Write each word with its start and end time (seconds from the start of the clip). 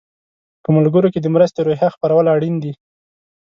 په 0.63 0.69
ملګرو 0.75 1.11
کې 1.13 1.19
د 1.21 1.27
مرستې 1.35 1.59
روحیه 1.67 1.89
خپرول 1.95 2.25
اړین 2.35 2.55
دي. 2.63 2.73